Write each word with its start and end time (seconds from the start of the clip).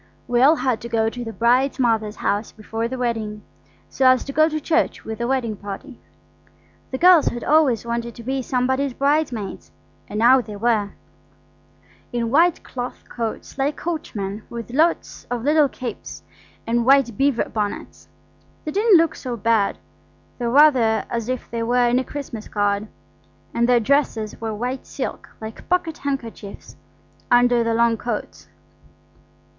We 0.27 0.41
all 0.41 0.55
had 0.55 0.81
to 0.81 0.89
go 0.89 1.09
to 1.11 1.23
the 1.23 1.31
bride's 1.31 1.77
mother's 1.77 2.15
house 2.15 2.51
before 2.51 2.87
the 2.87 2.97
wedding, 2.97 3.43
so 3.87 4.07
as 4.07 4.23
to 4.23 4.33
go 4.33 4.49
to 4.49 4.59
church 4.59 5.05
with 5.05 5.19
the 5.19 5.27
wedding 5.27 5.55
party. 5.55 5.99
The 6.89 6.97
girls 6.97 7.27
had 7.27 7.43
always 7.43 7.85
wanted 7.85 8.15
to 8.15 8.23
be 8.23 8.41
somebody's 8.41 8.95
bridesmaids, 8.95 9.69
and 10.07 10.17
now 10.17 10.41
they 10.41 10.55
were–in 10.55 12.31
white 12.31 12.63
cloth 12.63 13.03
coats 13.09 13.59
like 13.59 13.75
coachmen, 13.77 14.41
with 14.49 14.71
lots 14.71 15.27
of 15.29 15.43
little 15.43 15.69
capes, 15.69 16.23
and 16.65 16.83
white 16.83 17.15
beaver 17.15 17.47
bonnets. 17.49 18.07
They 18.65 18.71
didn't 18.71 18.97
look 18.97 19.13
so 19.13 19.37
bad, 19.37 19.77
though 20.39 20.49
rather 20.49 21.05
as 21.11 21.29
if 21.29 21.47
they 21.51 21.61
were 21.61 21.87
in 21.87 21.99
a 21.99 22.03
Christmas 22.03 22.47
card; 22.47 22.87
and 23.53 23.69
their 23.69 23.79
dresses 23.79 24.41
were 24.41 24.55
white 24.55 24.87
silk 24.87 25.29
like 25.39 25.69
pocket 25.69 25.99
handkerchiefs 25.99 26.75
under 27.29 27.63
the 27.63 27.75
long 27.75 27.97
coats. 27.97 28.47